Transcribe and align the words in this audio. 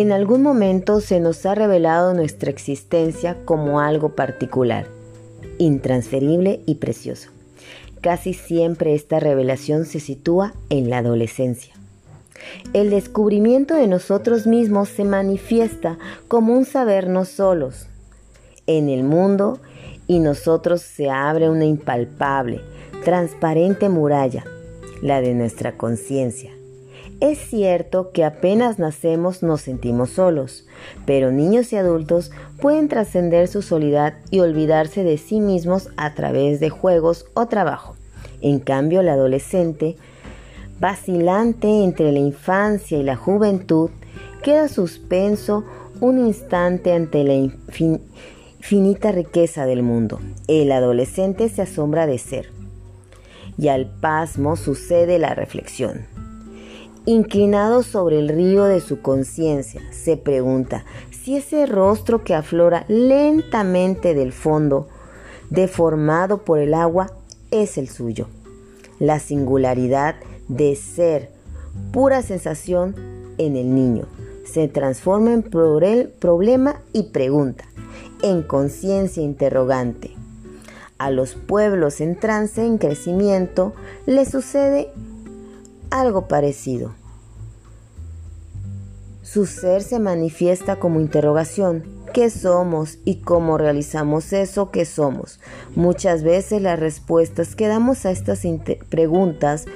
En 0.00 0.12
algún 0.12 0.42
momento 0.42 1.02
se 1.02 1.20
nos 1.20 1.44
ha 1.44 1.54
revelado 1.54 2.14
nuestra 2.14 2.48
existencia 2.48 3.36
como 3.44 3.80
algo 3.80 4.14
particular, 4.14 4.86
intransferible 5.58 6.62
y 6.64 6.76
precioso. 6.76 7.28
Casi 8.00 8.32
siempre 8.32 8.94
esta 8.94 9.20
revelación 9.20 9.84
se 9.84 10.00
sitúa 10.00 10.54
en 10.70 10.88
la 10.88 10.98
adolescencia. 10.98 11.74
El 12.72 12.88
descubrimiento 12.88 13.74
de 13.74 13.88
nosotros 13.88 14.46
mismos 14.46 14.88
se 14.88 15.04
manifiesta 15.04 15.98
como 16.28 16.54
un 16.54 16.64
sabernos 16.64 17.28
solos 17.28 17.86
en 18.66 18.88
el 18.88 19.02
mundo 19.02 19.60
y 20.06 20.20
nosotros 20.20 20.80
se 20.80 21.10
abre 21.10 21.50
una 21.50 21.66
impalpable, 21.66 22.62
transparente 23.04 23.90
muralla, 23.90 24.46
la 25.02 25.20
de 25.20 25.34
nuestra 25.34 25.76
conciencia. 25.76 26.52
Es 27.20 27.38
cierto 27.38 28.12
que 28.12 28.24
apenas 28.24 28.78
nacemos 28.78 29.42
nos 29.42 29.60
sentimos 29.60 30.10
solos, 30.10 30.66
pero 31.04 31.30
niños 31.30 31.72
y 31.72 31.76
adultos 31.76 32.30
pueden 32.60 32.88
trascender 32.88 33.46
su 33.46 33.60
soledad 33.62 34.14
y 34.30 34.40
olvidarse 34.40 35.04
de 35.04 35.18
sí 35.18 35.40
mismos 35.40 35.90
a 35.96 36.14
través 36.14 36.60
de 36.60 36.70
juegos 36.70 37.26
o 37.34 37.46
trabajo. 37.46 37.94
En 38.40 38.58
cambio, 38.58 39.00
el 39.00 39.10
adolescente 39.10 39.96
vacilante 40.80 41.84
entre 41.84 42.10
la 42.10 42.18
infancia 42.18 42.98
y 42.98 43.02
la 43.02 43.14
juventud, 43.14 43.90
queda 44.42 44.66
suspenso 44.68 45.64
un 46.00 46.18
instante 46.18 46.92
ante 46.92 47.22
la 47.22 47.34
infinita 47.34 49.12
riqueza 49.12 49.66
del 49.66 49.82
mundo. 49.82 50.18
El 50.48 50.72
adolescente 50.72 51.50
se 51.50 51.62
asombra 51.62 52.06
de 52.06 52.18
ser. 52.18 52.50
Y 53.58 53.68
al 53.68 53.90
pasmo 54.00 54.56
sucede 54.56 55.18
la 55.18 55.34
reflexión. 55.34 56.06
Inclinado 57.06 57.82
sobre 57.82 58.18
el 58.18 58.28
río 58.28 58.64
de 58.64 58.80
su 58.80 59.00
conciencia, 59.00 59.80
se 59.90 60.18
pregunta 60.18 60.84
si 61.10 61.36
ese 61.36 61.64
rostro 61.64 62.24
que 62.24 62.34
aflora 62.34 62.84
lentamente 62.88 64.14
del 64.14 64.32
fondo, 64.32 64.86
deformado 65.48 66.44
por 66.44 66.58
el 66.58 66.74
agua, 66.74 67.10
es 67.50 67.78
el 67.78 67.88
suyo. 67.88 68.28
La 68.98 69.18
singularidad 69.18 70.16
de 70.48 70.76
ser 70.76 71.30
pura 71.90 72.20
sensación 72.20 72.94
en 73.38 73.56
el 73.56 73.74
niño. 73.74 74.04
Se 74.44 74.68
transforma 74.68 75.32
en 75.32 75.42
problema 75.42 76.82
y 76.92 77.04
pregunta, 77.04 77.64
en 78.22 78.42
conciencia 78.42 79.22
interrogante. 79.22 80.10
A 80.98 81.10
los 81.10 81.34
pueblos 81.34 82.02
en 82.02 82.14
trance, 82.14 82.62
en 82.64 82.76
crecimiento, 82.76 83.72
le 84.04 84.26
sucede 84.26 84.92
algo 85.90 86.28
parecido. 86.28 86.94
Su 89.22 89.46
ser 89.46 89.82
se 89.82 89.98
manifiesta 89.98 90.76
como 90.76 91.00
interrogación. 91.00 91.84
¿Qué 92.12 92.30
somos 92.30 92.98
y 93.04 93.20
cómo 93.20 93.58
realizamos 93.58 94.32
eso 94.32 94.72
que 94.72 94.84
somos? 94.84 95.38
Muchas 95.76 96.24
veces 96.24 96.60
las 96.60 96.80
respuestas 96.80 97.54
que 97.54 97.68
damos 97.68 98.04
a 98.04 98.10
estas 98.10 98.42
preguntas 98.88 99.66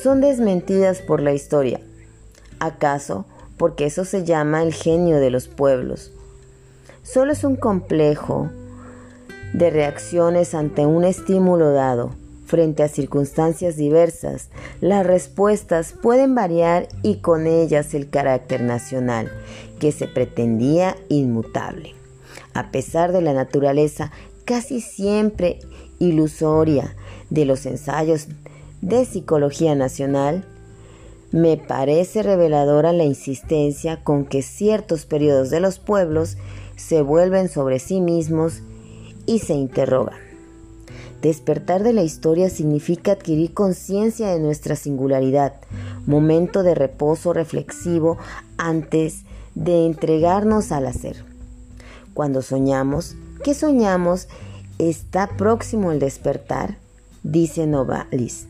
son 0.00 0.20
desmentidas 0.20 1.00
por 1.00 1.20
la 1.20 1.32
historia. 1.32 1.80
¿Acaso 2.60 3.26
porque 3.56 3.86
eso 3.86 4.04
se 4.04 4.24
llama 4.24 4.62
el 4.62 4.72
genio 4.72 5.18
de 5.18 5.30
los 5.30 5.48
pueblos? 5.48 6.12
Solo 7.02 7.32
es 7.32 7.42
un 7.42 7.56
complejo 7.56 8.50
de 9.52 9.70
reacciones 9.70 10.54
ante 10.54 10.86
un 10.86 11.04
estímulo 11.04 11.72
dado. 11.72 12.12
Frente 12.46 12.84
a 12.84 12.88
circunstancias 12.88 13.76
diversas, 13.76 14.50
las 14.80 15.04
respuestas 15.04 15.92
pueden 16.00 16.36
variar 16.36 16.86
y 17.02 17.16
con 17.16 17.48
ellas 17.48 17.92
el 17.92 18.08
carácter 18.08 18.62
nacional, 18.62 19.32
que 19.80 19.90
se 19.90 20.06
pretendía 20.06 20.96
inmutable. 21.08 21.94
A 22.54 22.70
pesar 22.70 23.12
de 23.12 23.20
la 23.20 23.32
naturaleza 23.32 24.12
casi 24.44 24.80
siempre 24.80 25.58
ilusoria 25.98 26.94
de 27.30 27.46
los 27.46 27.66
ensayos 27.66 28.28
de 28.80 29.04
Psicología 29.04 29.74
Nacional, 29.74 30.44
me 31.32 31.56
parece 31.56 32.22
reveladora 32.22 32.92
la 32.92 33.04
insistencia 33.04 34.04
con 34.04 34.24
que 34.24 34.42
ciertos 34.42 35.04
periodos 35.04 35.50
de 35.50 35.58
los 35.58 35.80
pueblos 35.80 36.36
se 36.76 37.02
vuelven 37.02 37.48
sobre 37.48 37.80
sí 37.80 38.00
mismos 38.00 38.62
y 39.26 39.40
se 39.40 39.54
interrogan. 39.54 40.25
Despertar 41.26 41.82
de 41.82 41.92
la 41.92 42.04
historia 42.04 42.48
significa 42.48 43.10
adquirir 43.10 43.52
conciencia 43.52 44.28
de 44.28 44.38
nuestra 44.38 44.76
singularidad, 44.76 45.54
momento 46.06 46.62
de 46.62 46.76
reposo 46.76 47.32
reflexivo 47.32 48.16
antes 48.58 49.24
de 49.56 49.86
entregarnos 49.86 50.70
al 50.70 50.86
hacer. 50.86 51.24
Cuando 52.14 52.42
soñamos, 52.42 53.16
¿qué 53.42 53.54
soñamos? 53.54 54.28
¿Está 54.78 55.26
próximo 55.36 55.90
el 55.90 55.98
despertar? 55.98 56.78
Dice 57.24 57.66
Novalis. 57.66 58.46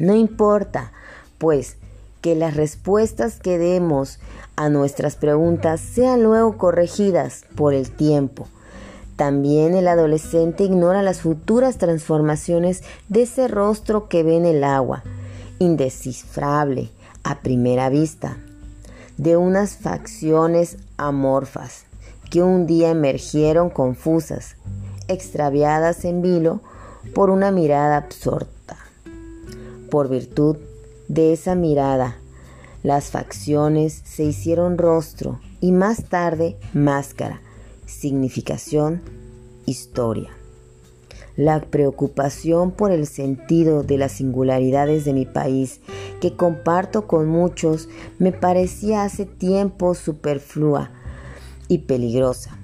No 0.00 0.16
importa, 0.16 0.90
pues, 1.38 1.76
que 2.22 2.34
las 2.34 2.56
respuestas 2.56 3.38
que 3.38 3.56
demos 3.56 4.18
a 4.56 4.68
nuestras 4.68 5.14
preguntas 5.14 5.80
sean 5.80 6.24
luego 6.24 6.58
corregidas 6.58 7.44
por 7.54 7.72
el 7.72 7.88
tiempo. 7.88 8.48
También 9.18 9.74
el 9.74 9.88
adolescente 9.88 10.62
ignora 10.62 11.02
las 11.02 11.22
futuras 11.22 11.76
transformaciones 11.76 12.84
de 13.08 13.22
ese 13.22 13.48
rostro 13.48 14.08
que 14.08 14.22
ve 14.22 14.36
en 14.36 14.44
el 14.46 14.62
agua, 14.62 15.02
indescifrable 15.58 16.90
a 17.24 17.40
primera 17.40 17.88
vista, 17.88 18.36
de 19.16 19.36
unas 19.36 19.76
facciones 19.76 20.76
amorfas 20.98 21.86
que 22.30 22.44
un 22.44 22.68
día 22.68 22.90
emergieron 22.90 23.70
confusas, 23.70 24.54
extraviadas 25.08 26.04
en 26.04 26.22
vilo 26.22 26.60
por 27.12 27.30
una 27.30 27.50
mirada 27.50 27.96
absorta. 27.96 28.76
Por 29.90 30.08
virtud 30.08 30.58
de 31.08 31.32
esa 31.32 31.56
mirada, 31.56 32.18
las 32.84 33.10
facciones 33.10 34.00
se 34.04 34.22
hicieron 34.22 34.78
rostro 34.78 35.40
y 35.60 35.72
más 35.72 36.04
tarde 36.04 36.56
máscara, 36.72 37.40
significación, 37.88 39.02
historia. 39.66 40.30
La 41.36 41.60
preocupación 41.60 42.70
por 42.70 42.92
el 42.92 43.06
sentido 43.06 43.82
de 43.82 43.98
las 43.98 44.12
singularidades 44.12 45.04
de 45.04 45.12
mi 45.12 45.24
país, 45.24 45.80
que 46.20 46.36
comparto 46.36 47.06
con 47.06 47.26
muchos, 47.28 47.88
me 48.18 48.32
parecía 48.32 49.04
hace 49.04 49.24
tiempo 49.24 49.94
superflua 49.94 50.90
y 51.68 51.78
peligrosa. 51.78 52.56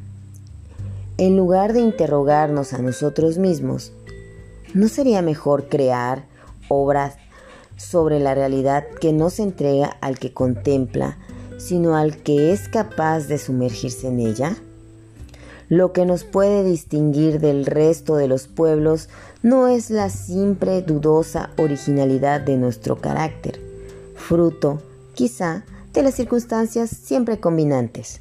En 1.19 1.37
lugar 1.37 1.73
de 1.73 1.81
interrogarnos 1.81 2.73
a 2.73 2.79
nosotros 2.79 3.39
mismos, 3.39 3.93
¿no 4.75 4.89
sería 4.89 5.23
mejor 5.23 5.69
crear, 5.69 6.27
obras 6.69 7.17
sobre 7.77 8.19
la 8.19 8.35
realidad 8.35 8.85
que 9.01 9.13
no 9.13 9.31
se 9.31 9.43
entrega 9.43 9.97
al 10.01 10.19
que 10.19 10.33
contempla, 10.33 11.19
sino 11.59 11.97
al 11.97 12.17
que 12.17 12.53
es 12.53 12.69
capaz 12.69 13.29
de 13.29 13.39
sumergirse 13.39 14.09
en 14.09 14.19
ella? 14.19 14.57
Lo 15.69 15.93
que 15.93 16.05
nos 16.05 16.25
puede 16.25 16.63
distinguir 16.63 17.41
del 17.41 17.65
resto 17.65 18.17
de 18.17 18.29
los 18.29 18.49
pueblos 18.49 19.09
no 19.43 19.69
es 19.69 19.91
la 19.91 20.11
simple 20.11 20.83
dudosa 20.83 21.51
originalidad 21.57 22.41
de 22.41 22.57
nuestro 22.57 23.01
carácter, 23.01 23.61
fruto, 24.15 24.83
quizá, 25.15 25.65
de 25.95 26.03
las 26.03 26.15
circunstancias 26.15 26.91
siempre 26.91 27.41
combinantes, 27.41 28.21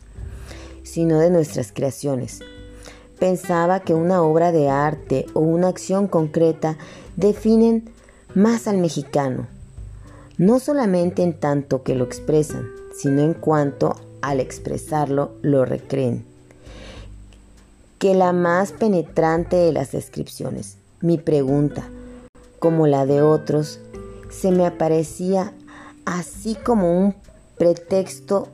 sino 0.84 1.20
de 1.20 1.30
nuestras 1.32 1.72
creaciones. 1.72 2.40
Pensaba 3.20 3.82
que 3.82 3.94
una 3.94 4.22
obra 4.22 4.52
de 4.52 4.70
arte 4.70 5.26
o 5.34 5.40
una 5.40 5.70
acción 5.70 6.08
concreta 6.08 6.78
definen 7.16 7.90
más 8.36 8.68
al 8.68 8.78
mexicano, 8.78 9.48
no 10.38 10.60
solamente 10.60 11.24
en 11.24 11.40
tanto 11.40 11.84
que 11.84 11.96
lo 11.96 12.04
expresan, 12.04 12.70
sino 12.96 13.22
en 13.22 13.34
cuanto 13.34 13.96
al 14.22 14.40
expresarlo 14.40 15.32
lo 15.42 15.66
recreen, 15.66 16.26
que 18.04 18.16
la 18.16 18.34
más 18.34 18.74
penetrante 18.74 19.56
de 19.56 19.72
las 19.72 19.94
descripciones. 19.94 20.76
Mi 21.00 21.18
pregunta, 21.18 21.88
como 22.60 22.86
la 22.86 23.06
de 23.06 23.22
otros, 23.22 23.80
se 24.30 24.52
me 24.52 24.66
aparecía 24.66 25.54
así 26.04 26.56
como 26.56 27.00
un 27.00 27.16
pretexto 27.58 28.50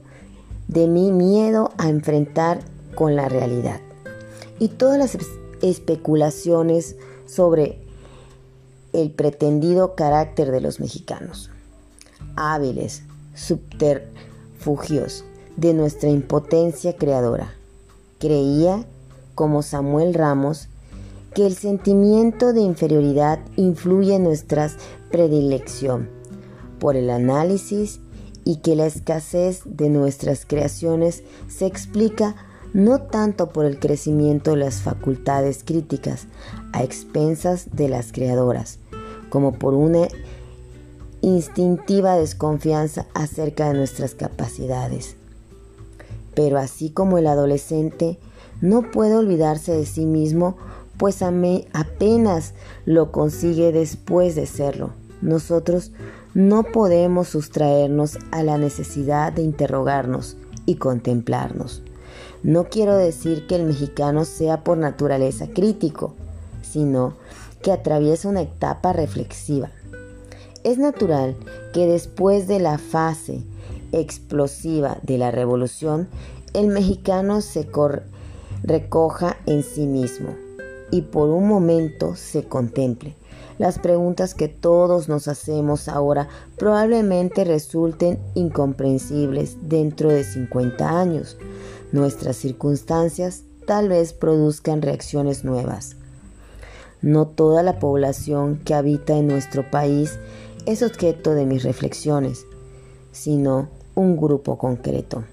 de 0.68 0.88
mi 0.88 1.12
miedo 1.12 1.72
a 1.80 1.90
enfrentar 1.90 2.60
con 2.94 3.16
la 3.16 3.28
realidad. 3.28 3.82
Y 4.60 4.68
todas 4.68 5.00
las 5.00 5.18
especulaciones 5.64 6.96
sobre 7.26 7.80
el 8.94 9.10
pretendido 9.10 9.96
carácter 9.96 10.52
de 10.52 10.62
los 10.62 10.80
mexicanos. 10.80 11.50
Hábiles, 12.36 13.02
subterfugios 13.34 15.26
de 15.58 15.74
nuestra 15.74 16.10
impotencia 16.10 16.96
creadora. 16.96 17.56
Creía, 18.20 18.86
como 19.40 19.62
Samuel 19.62 20.14
Ramos, 20.14 20.68
que 21.34 21.46
el 21.46 21.56
sentimiento 21.56 22.52
de 22.52 22.60
inferioridad 22.60 23.40
influye 23.56 24.16
en 24.16 24.26
nuestra 24.26 24.70
predilección 25.12 26.10
por 26.78 26.98
el 26.98 27.10
análisis 27.10 28.02
y 28.44 28.58
que 28.58 28.76
la 28.76 28.86
escasez 28.86 29.62
de 29.64 29.90
nuestras 29.90 30.46
creaciones 30.46 31.24
se 31.48 31.68
explica 31.68 32.36
no 32.74 33.04
tanto 33.04 33.48
por 33.48 33.64
el 33.64 33.80
crecimiento 33.80 34.52
de 34.52 34.58
las 34.58 34.82
facultades 34.82 35.64
críticas 35.64 36.28
a 36.74 36.84
expensas 36.84 37.70
de 37.72 37.88
las 37.88 38.12
creadoras, 38.12 38.80
como 39.30 39.54
por 39.54 39.74
una 39.74 40.10
instintiva 41.22 42.18
desconfianza 42.18 43.06
acerca 43.14 43.70
de 43.70 43.76
nuestras 43.76 44.16
capacidades. 44.16 45.16
Pero 46.36 46.58
así 46.58 46.90
como 46.90 47.18
el 47.18 47.28
adolescente 47.28 48.20
no 48.62 48.92
puede 48.92 49.16
olvidarse 49.16 49.74
de 49.74 49.86
sí 49.86 50.06
mismo, 50.06 50.58
pues 50.98 51.22
apenas 51.22 52.54
lo 52.86 53.12
consigue 53.12 53.72
después 53.72 54.36
de 54.36 54.46
serlo. 54.46 54.92
Nosotros 55.22 55.92
no 56.34 56.64
podemos 56.64 57.30
sustraernos 57.30 58.18
a 58.32 58.44
la 58.44 58.58
necesidad 58.58 59.32
de 59.32 59.42
interrogarnos 59.42 60.38
y 60.66 60.76
contemplarnos. 60.76 61.82
No 62.44 62.66
quiero 62.66 62.96
decir 62.96 63.48
que 63.48 63.56
el 63.56 63.64
mexicano 63.64 64.26
sea 64.26 64.64
por 64.64 64.78
naturaleza 64.78 65.48
crítico, 65.48 66.14
sino 66.62 67.16
que 67.62 67.72
atraviesa 67.72 68.30
una 68.30 68.42
etapa 68.42 68.94
reflexiva. 68.94 69.72
Es 70.64 70.78
natural 70.78 71.36
que 71.74 71.88
después 71.88 72.48
de 72.48 72.60
la 72.60 72.78
fase 72.78 73.44
explosiva 73.92 74.98
de 75.04 75.18
la 75.18 75.32
revolución, 75.32 76.08
el 76.54 76.68
mexicano 76.68 77.42
se 77.42 77.68
recoja 78.70 79.36
en 79.48 79.64
sí 79.64 79.88
mismo 79.88 80.36
y 80.92 81.02
por 81.02 81.30
un 81.30 81.48
momento 81.48 82.16
se 82.16 82.44
contemple. 82.44 83.16
Las 83.58 83.80
preguntas 83.80 84.36
que 84.36 84.48
todos 84.48 85.10
nos 85.10 85.28
hacemos 85.28 85.90
ahora 85.90 86.30
probablemente 86.56 87.44
resulten 87.44 88.20
incomprensibles 88.36 89.58
dentro 89.68 90.10
de 90.10 90.24
50 90.24 91.00
años. 91.00 91.36
Nuestras 91.92 92.38
circunstancias 92.38 93.42
tal 93.66 93.90
vez 93.90 94.14
produzcan 94.14 94.84
reacciones 94.84 95.44
nuevas. 95.44 95.96
No 97.02 97.26
toda 97.28 97.64
la 97.64 97.80
población 97.80 98.62
que 98.64 98.76
habita 98.76 99.18
en 99.18 99.28
nuestro 99.28 99.70
país 99.70 100.20
es 100.68 100.84
objeto 100.84 101.34
de 101.34 101.48
mis 101.48 101.64
reflexiones, 101.64 102.46
sino 103.12 103.68
un 103.96 104.16
grupo 104.16 104.60
concreto, 104.60 105.24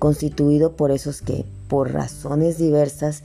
constituido 0.00 0.72
por 0.72 0.90
esos 0.90 1.22
que, 1.22 1.44
por 1.68 1.92
razones 1.92 2.58
diversas, 2.58 3.22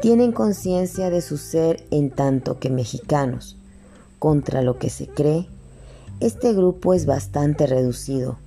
tienen 0.00 0.32
conciencia 0.32 1.10
de 1.10 1.20
su 1.20 1.38
ser 1.38 1.86
en 1.90 2.10
tanto 2.10 2.58
que 2.58 2.70
mexicanos. 2.70 3.56
Contra 4.18 4.62
lo 4.62 4.78
que 4.78 4.90
se 4.90 5.06
cree, 5.06 5.46
este 6.20 6.52
grupo 6.52 6.94
es 6.94 7.06
bastante 7.06 7.66
reducido. 7.66 8.38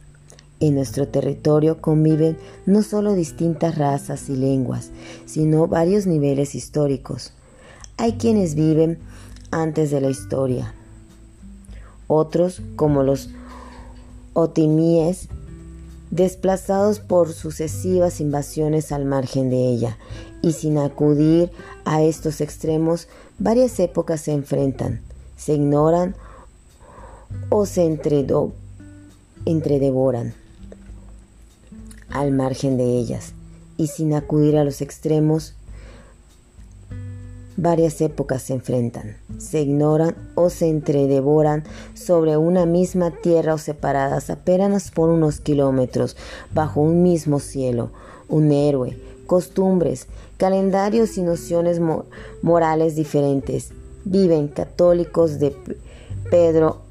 En 0.60 0.76
nuestro 0.76 1.08
territorio 1.08 1.82
conviven 1.82 2.38
no 2.66 2.82
solo 2.82 3.14
distintas 3.14 3.78
razas 3.78 4.30
y 4.30 4.36
lenguas, 4.36 4.90
sino 5.26 5.68
varios 5.68 6.08
niveles 6.08 6.56
históricos. 6.56 7.34
Hay 7.98 8.14
quienes 8.14 8.56
viven 8.56 8.98
antes 9.52 9.92
de 9.92 10.02
la 10.02 10.10
historia. 10.10 10.74
Otros, 12.08 12.62
como 12.76 13.04
los 13.04 13.30
otimíes, 14.34 15.30
desplazados 16.12 17.00
por 17.00 17.34
sucesivas 17.34 18.22
invasiones 18.22 18.92
al 18.92 19.06
margen 19.06 19.50
de 19.50 19.58
ella, 19.68 19.98
y 20.42 20.54
sin 20.54 20.78
acudir 20.78 21.52
a 21.84 22.02
estos 22.04 22.40
extremos, 22.42 23.08
varias 23.40 23.80
épocas 23.80 24.22
se 24.22 24.32
enfrentan, 24.32 25.02
se 25.36 25.54
ignoran 25.54 26.16
o 27.50 27.66
se 27.66 27.84
entredevoran 29.46 30.34
al 32.10 32.32
margen 32.32 32.78
de 32.78 32.98
ellas, 32.98 33.34
y 33.76 33.88
sin 33.88 34.14
acudir 34.14 34.58
a 34.58 34.64
los 34.64 34.82
extremos, 34.82 35.57
varias 37.58 38.00
épocas 38.02 38.44
se 38.44 38.54
enfrentan, 38.54 39.18
se 39.40 39.62
ignoran 39.62 40.16
o 40.36 40.50
se 40.50 40.70
entredevoran 40.70 41.64
sobre 41.96 42.38
una 42.38 42.66
misma 42.66 43.12
tierra 43.12 43.56
o 43.56 43.58
separadas 43.58 44.30
apenas 44.30 44.92
por 44.92 45.10
unos 45.10 45.42
kilómetros 45.42 46.16
bajo 46.54 46.82
un 46.82 47.02
mismo 47.02 47.40
cielo, 47.40 47.92
un 48.30 48.52
héroe, 48.52 48.98
costumbres, 49.26 50.08
calendarios 50.38 51.18
y 51.18 51.24
nociones 51.24 51.82
morales 52.42 52.96
diferentes. 52.96 53.72
Viven 54.06 54.48
católicos 54.48 55.40
de 55.40 55.54
Pedro 56.30 56.82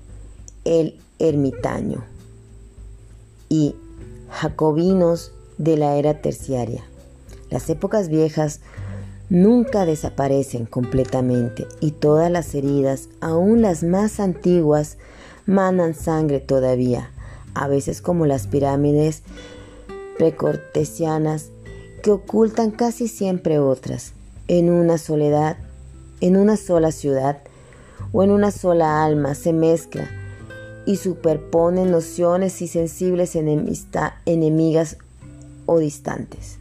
el 0.65 0.99
Ermitaño 1.19 2.05
y 3.49 3.75
jacobinos 4.29 5.33
de 5.57 5.77
la 5.77 5.97
era 5.97 6.21
terciaria. 6.21 6.85
Las 7.49 7.71
épocas 7.71 8.09
viejas 8.09 8.61
nunca 9.29 9.85
desaparecen 9.85 10.67
completamente 10.67 11.67
y 11.81 11.93
todas 11.93 12.31
las 12.31 12.55
heridas, 12.55 13.09
aun 13.21 13.63
las 13.63 13.83
más 13.83 14.21
antiguas, 14.21 14.99
manan 15.47 15.95
sangre 15.95 16.41
todavía, 16.41 17.11
a 17.55 17.69
veces 17.69 18.01
como 18.01 18.27
las 18.27 18.47
pirámides 18.47 19.23
precortesianas 20.19 21.51
que 22.03 22.11
ocultan 22.11 22.71
casi 22.71 23.09
siempre 23.09 23.59
otras, 23.59 24.13
en 24.49 24.71
una 24.71 24.99
soledad, 24.99 25.57
en 26.21 26.37
una 26.37 26.57
sola 26.57 26.93
ciudad 26.93 27.39
o 28.13 28.23
en 28.23 28.31
una 28.31 28.51
sola 28.51 29.05
alma 29.05 29.35
se 29.35 29.53
mezcla 29.53 30.09
y 30.87 30.97
superponen 30.97 31.91
nociones 31.91 32.63
y 32.63 32.69
sensibles 32.69 33.35
enemigas 33.35 34.97
o 35.67 35.79
distantes. 35.81 36.59